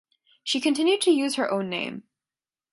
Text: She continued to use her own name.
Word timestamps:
She 0.43 0.59
continued 0.59 1.01
to 1.01 1.11
use 1.11 1.35
her 1.35 1.51
own 1.51 1.69
name. 1.69 2.05